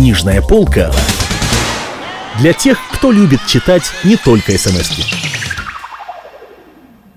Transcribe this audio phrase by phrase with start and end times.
[0.00, 0.90] Книжная полка
[2.38, 5.04] для тех, кто любит читать не только смс -ки.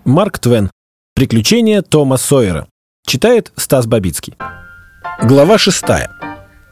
[0.04, 0.69] Марк Твен.
[1.16, 2.67] Приключения Тома Сойера.
[3.08, 4.35] Читает Стас Бабицкий.
[5.22, 6.09] Глава шестая.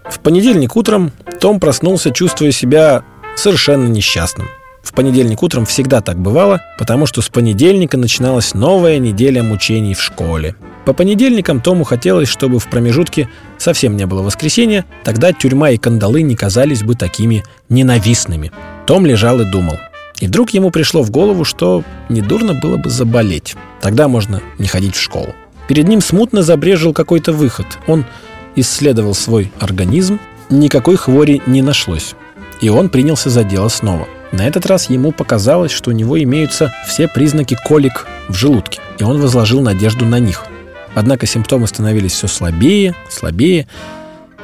[0.04, 3.06] В понедельник утром Том проснулся, чувствуя себя
[3.38, 4.50] совершенно несчастным.
[4.84, 10.02] В понедельник утром всегда так бывало, потому что с понедельника начиналась новая неделя мучений в
[10.02, 10.56] школе.
[10.86, 16.24] По понедельникам Тому хотелось, чтобы в промежутке совсем не было воскресенья, тогда тюрьма и кандалы
[16.24, 18.52] не казались бы такими ненавистными.
[18.88, 19.78] Том лежал и думал.
[20.20, 23.56] И вдруг ему пришло в голову, что недурно было бы заболеть.
[23.80, 25.36] Тогда можно не ходить в школу.
[25.68, 27.66] Перед ним смутно забрежил какой-то выход.
[27.88, 28.06] Он
[28.56, 30.20] исследовал свой организм,
[30.50, 32.16] никакой хвори не нашлось.
[32.60, 36.74] И он принялся за дело снова– на этот раз ему показалось, что у него имеются
[36.88, 40.46] все признаки колик в желудке, и он возложил надежду на них.
[40.96, 43.68] Однако симптомы становились все слабее, слабее,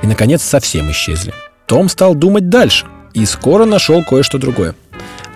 [0.02, 1.34] и, наконец, совсем исчезли.
[1.66, 4.76] Том стал думать дальше и скоро нашел кое-что другое.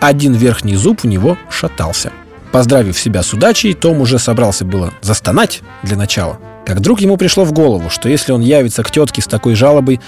[0.00, 2.12] Один верхний зуб у него шатался.
[2.50, 7.44] Поздравив себя с удачей, Том уже собрался было застонать для начала, как вдруг ему пришло
[7.44, 10.00] в голову, что если он явится к тетке с такой жалобой,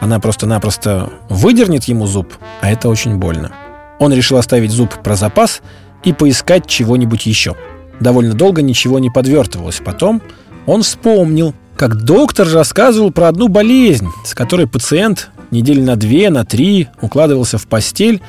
[0.00, 3.52] она просто-напросто выдернет ему зуб, а это очень больно.
[4.00, 5.62] Он решил оставить зуб про запас
[6.02, 7.54] и поискать чего-нибудь еще.
[8.00, 9.80] Довольно долго ничего не подвертывалось.
[9.84, 10.22] Потом
[10.66, 16.44] он вспомнил, как доктор рассказывал про одну болезнь, с которой пациент недели на две, на
[16.44, 18.22] три укладывался в постель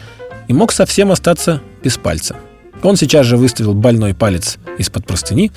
[0.50, 2.36] и мог совсем остаться без пальца.
[2.84, 5.52] Он сейчас же выставил больной палец из-под простыни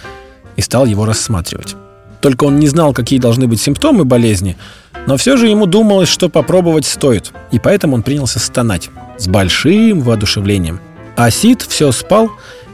[0.56, 1.74] и стал его рассматривать.
[2.20, 4.56] Только он не знал, какие должны быть симптомы болезни,
[5.06, 10.00] но все же ему думалось, что попробовать стоит, и поэтому он принялся стонать с большим
[10.00, 10.80] воодушевлением.
[11.16, 12.30] А Сид все спал,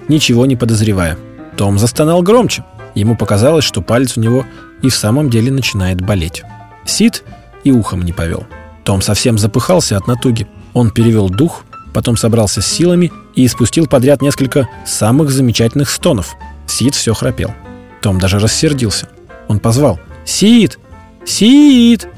[0.08, 1.18] ничего не подозревая.
[1.56, 2.64] Том застонал громче.
[2.94, 4.46] Ему показалось, что палец у него
[4.82, 6.42] и в самом деле начинает болеть.
[6.86, 7.22] Сид
[7.64, 8.46] и ухом не повел.
[8.84, 10.46] Том совсем запыхался от натуги.
[10.72, 16.34] Он перевел дух, потом собрался с силами и испустил подряд несколько самых замечательных стонов.
[16.66, 17.52] Сид все храпел.
[18.00, 19.08] Том даже рассердился.
[19.48, 20.78] Он позвал «Сид!
[21.26, 22.08] Сид!»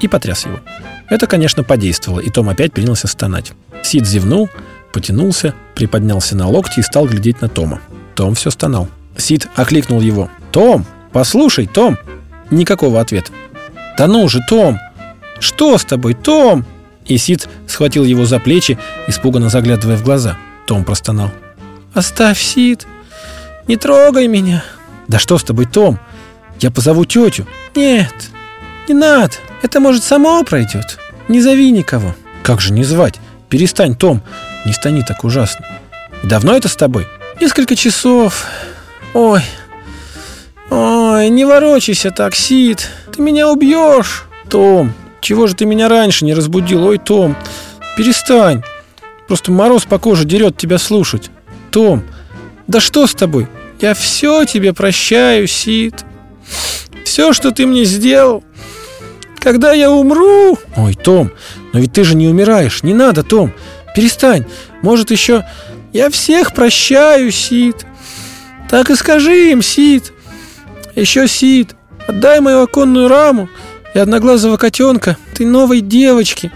[0.00, 0.60] И потряс его.
[1.08, 3.52] Это, конечно, подействовало, и Том опять принялся стонать.
[3.82, 4.48] Сид зевнул,
[4.92, 7.80] потянулся, приподнялся на локти и стал глядеть на Тома.
[8.14, 8.88] Том все стонал.
[9.16, 10.30] Сид окликнул его.
[10.50, 10.86] «Том!
[11.12, 11.98] Послушай, Том!»
[12.50, 13.30] Никакого ответа.
[13.98, 14.78] «Да ну же, Том!
[15.38, 16.64] Что с тобой, Том?»
[17.06, 20.38] И Сид схватил его за плечи, испуганно заглядывая в глаза.
[20.66, 21.30] Том простонал.
[21.92, 22.86] «Оставь, Сид!
[23.68, 24.64] Не трогай меня!»
[25.06, 25.98] «Да что с тобой, Том?
[26.60, 28.30] Я позову тетю!» «Нет,
[28.88, 29.34] не надо!»
[29.64, 30.98] Это, может, само пройдет.
[31.26, 32.14] Не зови никого.
[32.42, 33.18] Как же не звать?
[33.48, 34.20] Перестань, Том.
[34.66, 35.64] Не стани так ужасно.
[36.22, 37.06] Давно это с тобой?
[37.40, 38.44] Несколько часов.
[39.14, 39.40] Ой.
[40.68, 42.90] Ой, не ворочайся так, Сид.
[43.10, 44.26] Ты меня убьешь.
[44.50, 44.92] Том,
[45.22, 46.84] чего же ты меня раньше не разбудил?
[46.84, 47.34] Ой, Том,
[47.96, 48.62] перестань.
[49.26, 51.30] Просто мороз по коже дерет тебя слушать.
[51.70, 52.04] Том,
[52.66, 53.48] да что с тобой?
[53.80, 56.04] Я все тебе прощаю, Сид.
[57.06, 58.44] Все, что ты мне сделал,
[59.44, 60.58] когда я умру...
[60.74, 61.30] Ой, Том,
[61.72, 62.82] но ведь ты же не умираешь.
[62.82, 63.52] Не надо, Том.
[63.94, 64.46] Перестань.
[64.82, 65.44] Может, еще...
[65.92, 67.86] Я всех прощаю, Сид.
[68.68, 70.12] Так и скажи им, Сид.
[70.96, 71.76] Еще, Сид,
[72.08, 73.48] отдай мою оконную раму
[73.94, 76.50] и одноглазого котенка ты новой девочке,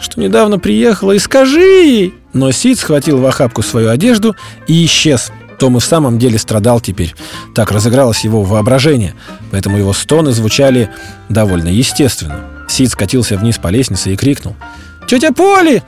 [0.00, 2.14] что недавно приехала, и скажи ей.
[2.32, 4.34] Но Сид схватил в охапку свою одежду
[4.66, 5.30] и исчез.
[5.60, 7.14] Том и в самом деле страдал теперь.
[7.54, 9.14] Так разыгралось его воображение,
[9.50, 10.88] поэтому его стоны звучали
[11.28, 12.46] довольно естественно.
[12.66, 14.56] Сид скатился вниз по лестнице и крикнул.
[15.06, 15.82] «Тетя Поли,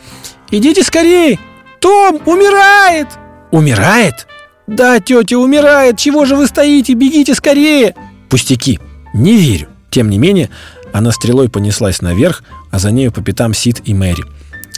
[0.50, 1.40] идите скорей!
[1.80, 3.08] Том умирает!»
[3.50, 4.26] «Умирает?»
[4.66, 5.96] «Да, тетя умирает!
[5.96, 6.92] Чего же вы стоите?
[6.92, 7.94] Бегите скорее!»
[8.28, 8.78] «Пустяки!
[9.14, 10.50] Не верю!» Тем не менее,
[10.92, 14.24] она стрелой понеслась наверх, а за нею по пятам Сид и Мэри.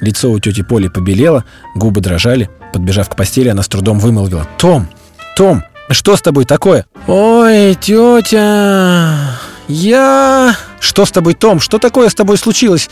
[0.00, 1.44] Лицо у тети Поли побелело,
[1.74, 2.48] губы дрожали.
[2.74, 4.48] Подбежав к постели, она с трудом вымолвила.
[4.58, 4.88] «Том!
[5.36, 5.62] Том!
[5.90, 9.38] Что с тобой такое?» «Ой, тетя!
[9.68, 11.60] Я...» «Что с тобой, Том?
[11.60, 12.90] Что такое с тобой случилось?»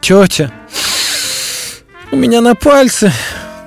[0.00, 0.52] «Тетя!
[2.12, 3.12] У меня на пальце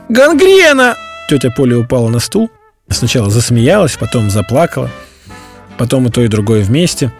[0.07, 0.95] гангрена!»
[1.30, 2.50] Тетя Поля упала на стул.
[2.89, 4.89] Сначала засмеялась, потом заплакала.
[5.77, 7.12] Потом и то, и другое вместе.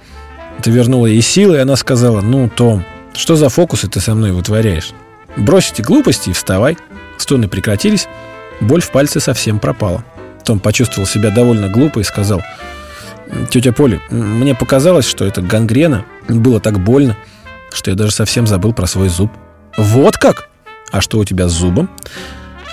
[0.58, 4.32] Это вернуло ей силы, и она сказала, «Ну, Том, что за фокусы ты со мной
[4.32, 4.92] вытворяешь?
[5.36, 6.78] Брось эти глупости и вставай».
[7.18, 8.08] Стоны прекратились,
[8.62, 10.04] боль в пальце совсем пропала.
[10.44, 12.42] Том почувствовал себя довольно глупо и сказал,
[13.50, 16.06] «Тетя Поля, мне показалось, что это гангрена.
[16.30, 17.18] Было так больно,
[17.74, 19.32] что я даже совсем забыл про свой зуб».
[19.78, 20.50] «Вот как?
[20.92, 21.90] А что у тебя с зубом?»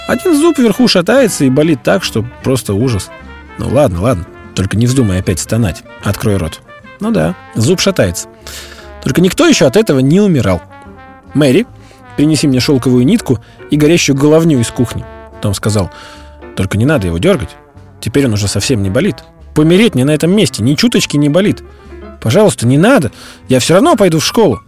[0.06, 3.10] «Один зуб вверху шатается и болит так, что просто ужас».
[3.58, 5.82] «Ну ладно, ладно, только не вздумай опять стонать.
[6.02, 6.60] Открой рот».
[7.00, 8.28] «Ну да, зуб шатается.
[9.02, 10.62] Только никто еще от этого не умирал».
[11.34, 11.66] «Мэри,
[12.16, 13.40] принеси мне шелковую нитку
[13.70, 15.04] и горящую головню из кухни».
[15.44, 15.90] Том сказал,
[16.56, 17.50] «Только не надо его дергать.
[18.00, 19.16] Теперь он уже совсем не болит.
[19.54, 21.62] Помереть мне на этом месте ни чуточки не болит.
[22.22, 23.12] Пожалуйста, не надо.
[23.46, 24.62] Я все равно пойду в школу».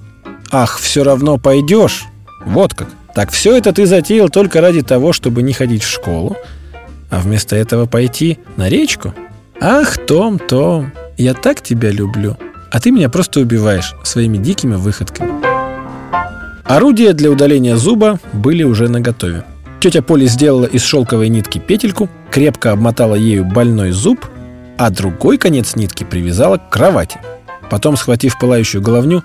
[0.52, 2.04] «Ах, все равно пойдешь.
[2.44, 2.88] Вот как.
[3.14, 6.36] Так все это ты затеял только ради того, чтобы не ходить в школу,
[7.08, 9.14] а вместо этого пойти на речку?
[9.58, 12.36] Ах, Том, Том, я так тебя люблю,
[12.70, 15.32] а ты меня просто убиваешь своими дикими выходками.
[16.64, 19.44] Орудия для удаления зуба были уже наготове.
[19.80, 24.26] Тетя Поли сделала из шелковой нитки петельку, крепко обмотала ею больной зуб,
[24.78, 27.20] а другой конец нитки привязала к кровати.
[27.70, 29.22] Потом, схватив пылающую головню,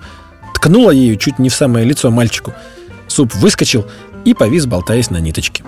[0.54, 2.52] ткнула ею чуть не в самое лицо мальчику.
[3.08, 3.86] Зуб выскочил
[4.24, 5.64] и повис, болтаясь на ниточке.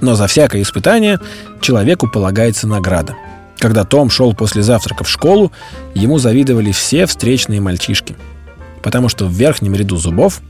[0.00, 1.18] Но за всякое испытание
[1.60, 3.14] человеку полагается награда.
[3.58, 5.52] Когда Том шел после завтрака в школу,
[5.94, 8.16] ему завидовали все встречные мальчишки.
[8.82, 10.40] Потому что в верхнем ряду зубов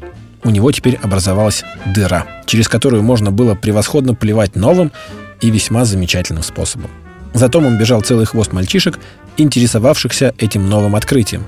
[0.44, 4.92] у него теперь образовалась дыра, через которую можно было превосходно плевать новым
[5.40, 6.90] и весьма замечательным способом.
[7.34, 8.98] За Томом бежал целый хвост мальчишек,
[9.36, 11.44] интересовавшихся этим новым открытием.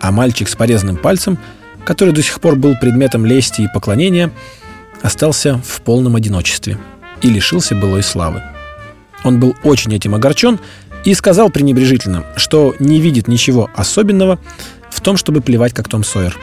[0.00, 1.38] А мальчик с порезанным пальцем,
[1.84, 4.30] который до сих пор был предметом лести и поклонения,
[5.02, 6.78] остался в полном одиночестве–
[7.24, 8.42] и лишился былой славы.
[9.24, 10.60] Он был очень этим огорчен
[11.04, 14.38] и сказал пренебрежительно, что не видит ничего особенного
[14.90, 16.38] в том, чтобы плевать, как Том Сойер.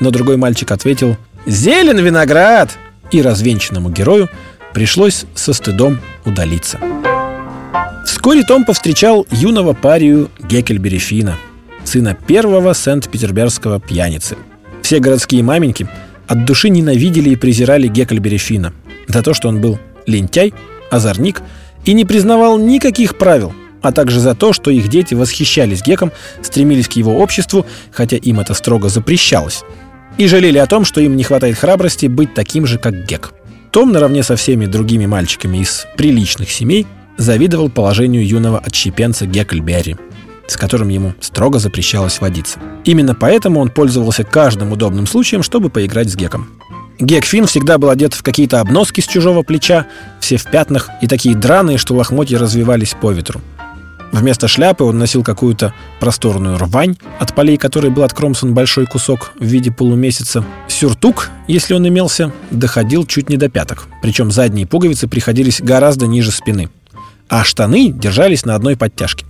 [0.00, 1.16] Но другой мальчик ответил
[1.46, 2.76] «Зелен виноград!»
[3.10, 4.28] и развенчанному герою
[4.72, 6.78] пришлось со стыдом удалиться.
[8.06, 11.36] Вскоре Том повстречал юного парию Геккельбери Фина,
[11.84, 14.36] сына первого Сент-Петербергского пьяницы.
[14.82, 15.88] Все городские маменьки
[16.26, 18.72] от души ненавидели и презирали Геккельбери Фина
[19.08, 20.54] за то, что он был лентяй,
[20.90, 21.42] озорник
[21.84, 26.12] и не признавал никаких правил, а также за то, что их дети восхищались Геком,
[26.42, 29.64] стремились к его обществу, хотя им это строго запрещалось,
[30.18, 33.32] и жалели о том, что им не хватает храбрости быть таким же, как Гек.
[33.70, 36.86] Том наравне со всеми другими мальчиками из приличных семей
[37.16, 39.96] завидовал положению юного отщепенца Геккельберри,
[40.46, 42.58] с которым ему строго запрещалось водиться.
[42.84, 46.48] Именно поэтому он пользовался каждым удобным случаем, чтобы поиграть с Геком.
[46.98, 49.86] Гекфин всегда был одет в какие-то обноски с чужого плеча,
[50.20, 53.40] все в пятнах и такие драные, что лохмотья развивались по ветру.
[54.12, 59.44] Вместо шляпы он носил какую-то просторную рвань, от полей которой был откромсан большой кусок в
[59.44, 60.44] виде полумесяца.
[60.68, 66.32] Сюртук, если он имелся, доходил чуть не до пяток, причем задние пуговицы приходились гораздо ниже
[66.32, 66.70] спины.
[67.28, 69.24] А штаны держались на одной подтяжке.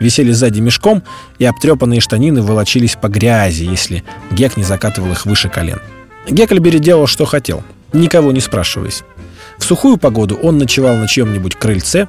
[0.00, 1.02] Висели сзади мешком,
[1.38, 5.80] и обтрепанные штанины волочились по грязи, если Гек не закатывал их выше колен.
[6.28, 7.62] Гекльбери делал, что хотел,
[7.92, 9.02] никого не спрашиваясь.
[9.58, 12.08] В сухую погоду он ночевал на чьем-нибудь крыльце,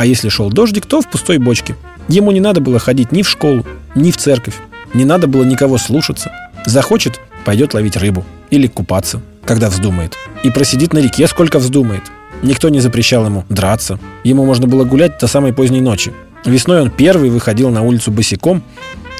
[0.00, 1.76] а если шел дождик, то в пустой бочке.
[2.08, 4.54] Ему не надо было ходить ни в школу, ни в церковь,
[4.94, 6.32] не надо было никого слушаться.
[6.64, 10.16] Захочет– пойдет ловить рыбу или купаться, когда вздумает.
[10.42, 12.02] И просидит на реке, сколько вздумает.
[12.42, 13.98] Никто не запрещал ему драться.
[14.24, 16.14] Ему можно было гулять до самой поздней ночи.
[16.46, 18.62] Весной он первый выходил на улицу босиком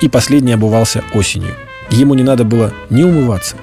[0.00, 1.54] и последний обувался осенью.
[1.90, 3.56] Ему не надо было ни умываться,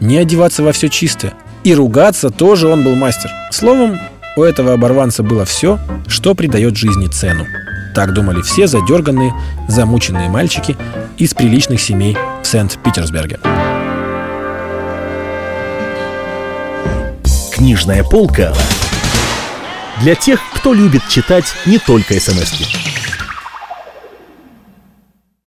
[0.00, 1.34] не одеваться во все чистое.
[1.64, 3.30] И ругаться тоже он был мастер.
[3.50, 3.98] Словом,
[4.36, 7.46] у этого оборванца было все, что придает жизни цену.
[7.94, 9.32] Так думали все задерганные,
[9.68, 10.76] замученные мальчики
[11.18, 13.38] из приличных семей в Сент-Петербурге.
[17.52, 18.54] Книжная полка
[20.00, 22.81] для тех, кто любит читать не только смс -ки.